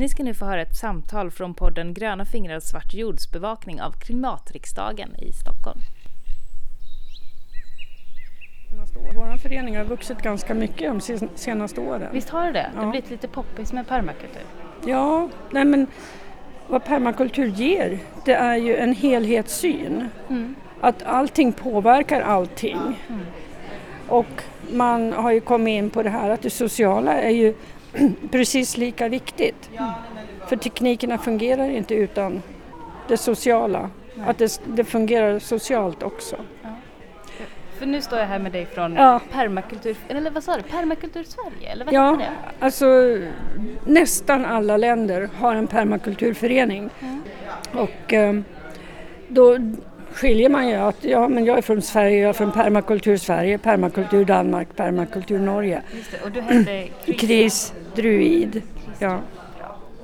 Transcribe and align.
Ni 0.00 0.08
ska 0.08 0.22
nu 0.22 0.34
få 0.34 0.44
höra 0.44 0.62
ett 0.62 0.76
samtal 0.76 1.30
från 1.30 1.54
podden 1.54 1.94
Gröna 1.94 2.24
fingrar 2.24 2.60
svart 2.60 2.94
jordsbevakning 2.94 3.82
av 3.82 3.92
Klimatriksdagen 3.92 5.16
i 5.18 5.32
Stockholm. 5.32 5.80
Vår 9.14 9.36
förening 9.36 9.76
har 9.76 9.84
vuxit 9.84 10.22
ganska 10.22 10.54
mycket 10.54 11.02
de 11.08 11.28
senaste 11.34 11.80
åren. 11.80 12.08
Visst 12.12 12.28
har 12.28 12.46
det 12.46 12.52
det? 12.52 12.70
Det 12.74 12.80
har 12.80 12.90
blivit 12.90 13.10
lite 13.10 13.28
poppis 13.28 13.72
med 13.72 13.88
permakultur. 13.88 14.42
Ja, 14.86 15.28
nej 15.50 15.64
men 15.64 15.86
vad 16.66 16.84
permakultur 16.84 17.46
ger 17.46 17.98
det 18.24 18.34
är 18.34 18.56
ju 18.56 18.76
en 18.76 18.94
helhetssyn. 18.94 20.08
Mm. 20.28 20.54
Att 20.80 21.02
allting 21.02 21.52
påverkar 21.52 22.20
allting. 22.20 22.78
Mm. 23.08 23.26
Och 24.08 24.42
man 24.72 25.12
har 25.12 25.32
ju 25.32 25.40
kommit 25.40 25.72
in 25.72 25.90
på 25.90 26.02
det 26.02 26.10
här 26.10 26.30
att 26.30 26.42
det 26.42 26.50
sociala 26.50 27.14
är 27.14 27.30
ju 27.30 27.54
precis 28.30 28.76
lika 28.76 29.08
viktigt. 29.08 29.70
För 30.48 30.56
teknikerna 30.56 31.18
fungerar 31.18 31.68
inte 31.68 31.94
utan 31.94 32.42
det 33.08 33.16
sociala. 33.16 33.90
Nej. 34.14 34.28
Att 34.28 34.38
det, 34.38 34.60
det, 34.66 34.84
fungerar 34.84 35.38
socialt 35.38 36.02
också. 36.02 36.36
Ja. 36.62 36.68
För 37.78 37.86
nu 37.86 38.02
står 38.02 38.18
jag 38.18 38.26
här 38.26 38.38
med 38.38 38.52
dig 38.52 38.66
från 38.66 38.94
ja. 38.94 39.20
Permakultur, 39.32 39.96
eller 40.08 40.30
vad 40.30 40.44
sa 40.44 40.56
du, 40.56 40.62
Permakultur 40.62 41.24
Sverige? 41.24 41.72
Eller 41.72 41.84
vad 41.84 41.94
ja, 41.94 42.16
det? 42.18 42.64
alltså 42.64 42.86
nästan 43.84 44.44
alla 44.44 44.76
länder 44.76 45.28
har 45.38 45.54
en 45.54 45.66
permakulturförening. 45.66 46.90
Mm. 47.00 47.22
Och 47.72 48.12
eh, 48.12 48.40
då 49.28 49.58
skiljer 50.12 50.48
man 50.48 50.68
ju 50.68 50.74
att 50.74 51.04
ja, 51.04 51.28
men 51.28 51.44
jag 51.44 51.58
är 51.58 51.62
från 51.62 51.82
Sverige, 51.82 52.20
jag 52.20 52.28
är 52.28 52.32
från 52.32 52.52
Permakultur 52.52 53.16
Sverige, 53.16 53.58
Permakultur 53.58 54.24
Danmark, 54.24 54.76
Permakultur 54.76 55.38
Norge. 55.38 55.82
Just 55.96 56.10
det. 56.10 56.20
Och 56.24 56.30
du 56.30 56.40
hette 56.40 56.88
Chris 57.18 57.72
Druid. 57.94 58.62
Ja. 58.98 59.20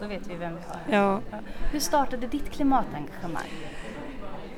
Då 0.00 0.06
vet 0.06 0.26
vi 0.30 0.34
vem 0.34 0.52
vi 0.52 0.60
har. 0.68 0.98
Ja. 0.98 1.20
Hur 1.72 1.80
startade 1.80 2.26
ditt 2.26 2.50
klimatengagemang? 2.50 3.50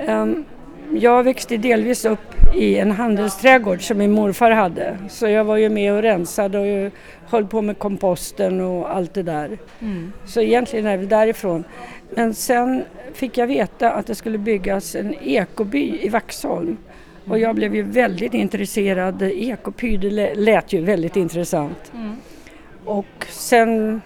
Um, 0.09 0.45
jag 0.93 1.23
växte 1.23 1.57
delvis 1.57 2.05
upp 2.05 2.55
i 2.55 2.79
en 2.79 2.91
handelsträdgård 2.91 3.83
som 3.83 3.99
min 3.99 4.13
morfar 4.13 4.51
hade. 4.51 4.99
Så 5.09 5.29
jag 5.29 5.45
var 5.45 5.57
ju 5.57 5.69
med 5.69 5.93
och 5.93 6.03
rensade 6.03 6.59
och 6.59 6.93
höll 7.27 7.47
på 7.47 7.63
med 7.63 7.79
komposten 7.79 8.61
och 8.61 8.97
allt 8.97 9.15
det 9.15 9.23
där. 9.23 9.59
Mm. 9.81 10.13
Så 10.27 10.41
egentligen 10.41 10.87
är 10.87 10.99
det 10.99 11.07
därifrån. 11.07 11.65
Men 12.11 12.35
sen 12.35 12.85
fick 13.13 13.39
jag 13.39 13.47
veta 13.47 13.91
att 13.91 14.07
det 14.07 14.15
skulle 14.15 14.39
byggas 14.39 14.95
en 14.95 15.15
ekoby 15.15 15.99
i 16.03 16.09
Vaxholm. 16.09 16.77
Och 17.29 17.39
jag 17.39 17.55
blev 17.55 17.75
ju 17.75 17.83
väldigt 17.83 18.35
intresserad. 18.35 19.23
Ekopy, 19.23 19.97
det 19.97 20.35
lät 20.35 20.73
ju 20.73 20.81
väldigt 20.81 21.17
intressant. 21.17 21.93
Mm. 21.95 22.17
Och 22.89 23.27
sen 23.29 24.03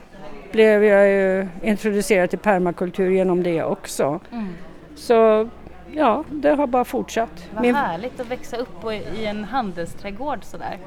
blev 0.53 0.85
jag 0.85 1.09
ju 1.09 1.49
introducerad 1.63 2.31
till 2.31 2.39
permakultur 2.39 3.11
genom 3.11 3.43
det 3.43 3.63
också. 3.63 4.21
Mm. 4.33 4.49
Så 4.95 5.49
ja, 5.93 6.25
det 6.31 6.55
har 6.55 6.67
bara 6.67 6.85
fortsatt. 6.85 7.49
Vad 7.55 7.63
Min... 7.63 7.75
härligt 7.75 8.21
att 8.21 8.31
växa 8.31 8.57
upp 8.57 8.85
i 9.19 9.27
en 9.27 9.45
handelsträdgård 9.45 10.45
sådär. 10.45 10.79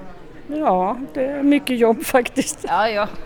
Ja, 0.47 0.97
det 1.13 1.25
är 1.25 1.43
mycket 1.43 1.77
jobb 1.77 2.03
faktiskt. 2.05 2.65
Ja, 2.67 2.89
ja. 2.89 3.07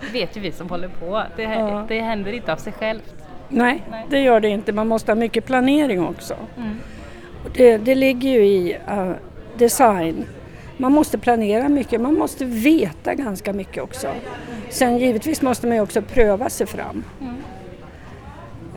det 0.00 0.12
vet 0.12 0.36
ju 0.36 0.40
vi 0.40 0.52
som 0.52 0.68
håller 0.68 0.88
på. 0.88 1.22
Det, 1.36 1.42
ja. 1.42 1.84
det 1.88 2.00
händer 2.00 2.32
inte 2.32 2.52
av 2.52 2.56
sig 2.56 2.72
självt. 2.72 3.14
Nej, 3.48 3.82
Nej, 3.90 4.06
det 4.10 4.20
gör 4.20 4.40
det 4.40 4.48
inte. 4.48 4.72
Man 4.72 4.88
måste 4.88 5.10
ha 5.12 5.16
mycket 5.16 5.44
planering 5.46 6.06
också. 6.06 6.34
Mm. 6.56 6.76
Det, 7.54 7.76
det, 7.76 7.94
ligger 7.94 8.30
ju 8.30 8.46
i 8.46 8.76
uh, 8.90 9.12
design. 9.56 10.26
Man 10.82 10.92
måste 10.92 11.18
planera 11.18 11.68
mycket, 11.68 12.00
man 12.00 12.14
måste 12.14 12.44
veta 12.44 13.14
ganska 13.14 13.52
mycket 13.52 13.82
också. 13.82 14.08
Sen 14.70 14.98
givetvis 14.98 15.42
måste 15.42 15.66
man 15.66 15.76
ju 15.76 15.82
också 15.82 16.02
pröva 16.02 16.50
sig 16.50 16.66
fram. 16.66 17.04
Mm. 17.20 17.34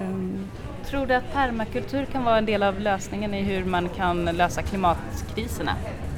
Um. 0.02 0.48
Tror 0.90 1.06
du 1.06 1.14
att 1.14 1.34
permakultur 1.34 2.06
kan 2.06 2.24
vara 2.24 2.38
en 2.38 2.46
del 2.46 2.64
av 2.64 2.80
lösningen 2.80 3.34
i 3.34 3.42
hur 3.42 3.66
man 3.66 3.90
kan 3.90 4.26
lösa 4.26 4.62
klimatkriserna? 4.62 5.72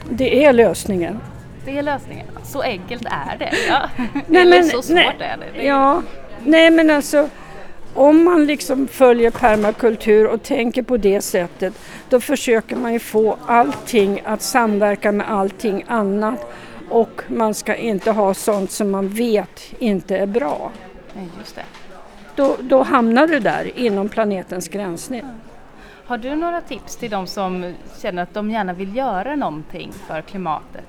Det 0.09 0.45
är 0.45 0.53
lösningen. 0.53 1.19
Det 1.65 1.77
är 1.77 1.83
lösningen. 1.83 2.27
Så 2.43 2.61
enkelt 2.61 3.05
är 3.05 3.37
det. 3.37 3.53
Ja. 3.69 3.89
Nej, 4.27 4.41
Eller 4.41 4.59
men, 4.59 4.69
så 4.69 4.81
svårt 4.81 4.95
nej, 4.95 5.15
är 5.19 5.37
det. 5.37 5.45
det 5.53 5.67
är... 5.67 5.67
Ja, 5.67 6.01
nej 6.45 6.71
men 6.71 6.89
alltså 6.89 7.29
om 7.97 8.23
man 8.23 8.45
liksom 8.45 8.87
följer 8.87 9.31
permakultur 9.31 10.27
och 10.27 10.43
tänker 10.43 10.83
på 10.83 10.97
det 10.97 11.21
sättet 11.21 11.73
då 12.09 12.19
försöker 12.19 12.75
man 12.75 12.93
ju 12.93 12.99
få 12.99 13.37
allting 13.45 14.21
att 14.25 14.41
samverka 14.41 15.11
med 15.11 15.31
allting 15.31 15.83
annat 15.87 16.53
och 16.89 17.21
man 17.27 17.53
ska 17.53 17.75
inte 17.75 18.11
ha 18.11 18.33
sånt 18.33 18.71
som 18.71 18.91
man 18.91 19.09
vet 19.09 19.73
inte 19.79 20.17
är 20.17 20.25
bra. 20.25 20.71
Nej, 21.13 21.27
just 21.39 21.55
det. 21.55 21.63
Då, 22.35 22.55
då 22.59 22.83
hamnar 22.83 23.27
du 23.27 23.39
där 23.39 23.79
inom 23.79 24.09
planetens 24.09 24.67
gränssnitt. 24.67 25.25
Har 26.05 26.17
du 26.17 26.35
några 26.35 26.61
tips 26.61 26.95
till 26.95 27.11
de 27.11 27.27
som 27.27 27.73
känner 28.01 28.23
att 28.23 28.33
de 28.33 28.51
gärna 28.51 28.73
vill 28.73 28.95
göra 28.95 29.35
någonting 29.35 29.91
för 30.07 30.21
klimatet 30.21 30.85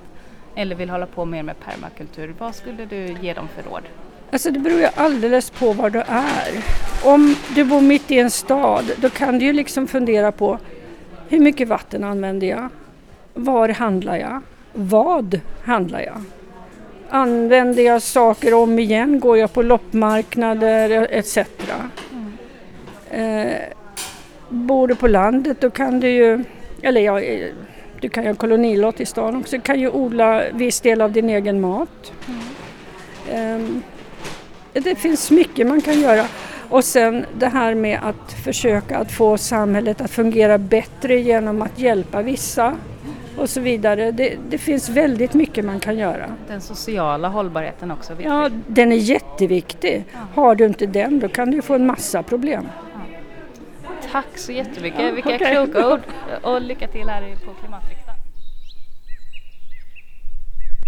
eller 0.55 0.77
vill 0.77 0.91
hålla 0.91 1.07
på 1.07 1.25
mer 1.25 1.43
med 1.43 1.61
permakultur? 1.61 2.35
Vad 2.39 2.55
skulle 2.55 2.85
du 2.85 3.17
ge 3.21 3.35
dem 3.35 3.49
för 3.49 3.71
råd? 3.71 3.83
Alltså 4.31 4.51
det 4.51 4.59
beror 4.59 4.81
ju 4.81 4.89
alldeles 4.95 5.51
på 5.51 5.73
var 5.73 5.91
du 5.91 5.99
är. 5.99 6.65
Om 7.05 7.37
du 7.55 7.65
bor 7.65 7.81
mitt 7.81 8.11
i 8.11 8.19
en 8.19 8.31
stad 8.31 8.85
då 8.97 9.11
kan 9.11 9.39
du 9.39 9.45
ju 9.45 9.53
liksom 9.53 9.87
fundera 9.87 10.33
på 10.33 10.59
hur 11.29 11.41
mycket 11.41 11.69
vatten 11.69 12.05
använder 12.05 12.47
jag? 12.47 12.69
Var 13.35 13.69
handlar 13.69 14.17
jag? 14.17 14.41
Vad 14.73 15.41
handlar 15.65 16.01
jag? 16.01 16.23
Använder 17.09 17.83
jag 17.83 18.03
saker 18.03 18.55
om 18.55 18.79
igen? 18.79 19.21
Går 19.21 19.39
jag 19.39 19.53
på 19.53 19.63
loppmarknader 19.63 21.09
etc. 21.11 21.39
Mm. 22.13 22.33
Eh, 23.11 23.57
bor 24.49 24.89
du 24.89 24.95
på 24.95 25.09
landet 25.09 25.61
då 25.61 25.71
kan 25.71 26.01
du 26.01 26.11
ju, 26.11 26.45
eller 26.83 27.01
ja, 27.01 27.21
du 28.01 28.09
kan 28.09 28.25
ju 28.25 28.31
ha 28.31 28.37
kolonilott 28.37 29.01
i 29.01 29.07
stan 29.07 29.37
också, 29.37 29.57
du 29.57 29.63
kan 29.63 29.81
ju 29.81 29.89
odla 29.91 30.43
viss 30.53 30.81
del 30.81 31.01
av 31.01 31.13
din 31.13 31.31
egen 31.31 31.61
mat. 31.61 32.13
Mm. 32.29 33.61
Um, 33.61 33.83
det 34.81 34.95
finns 34.95 35.31
mycket 35.31 35.67
man 35.67 35.81
kan 35.81 36.01
göra. 36.01 36.27
Och 36.71 36.85
sen 36.85 37.27
det 37.39 37.47
här 37.47 37.75
med 37.75 38.01
att 38.03 38.33
försöka 38.33 38.99
att 38.99 39.13
få 39.13 39.39
samhället 39.39 40.01
att 40.01 40.11
fungera 40.11 40.59
bättre 40.59 41.21
genom 41.21 41.63
att 41.63 41.79
hjälpa 41.79 42.23
vissa 42.23 42.77
och 43.37 43.51
så 43.51 43.61
vidare. 43.61 44.13
Det, 44.13 44.37
det 44.51 44.59
finns 44.59 44.89
väldigt 44.89 45.35
mycket 45.35 45.65
man 45.65 45.81
kan 45.81 45.99
göra. 45.99 46.27
Den 46.49 46.61
sociala 46.61 47.29
hållbarheten 47.29 47.91
också? 47.91 48.17
Ja, 48.23 48.51
den 48.67 48.93
är 48.93 48.97
jätteviktig. 48.97 50.05
Har 50.35 50.55
du 50.55 50.67
inte 50.67 50.87
den 50.87 51.19
då 51.19 51.29
kan 51.29 51.51
du 51.51 51.63
få 51.63 51.75
en 51.75 51.87
massa 51.87 52.23
problem. 52.23 52.69
Tack 54.13 54.39
så 54.39 54.53
jättemycket, 54.53 55.15
vilka 55.15 55.35
okay. 55.35 55.55
kloka 55.55 55.93
ord 55.93 56.01
och 56.43 56.61
lycka 56.61 56.89
till 56.89 57.09
här 57.09 57.37
på 57.47 57.53
Klimatriksdagen. 57.61 58.18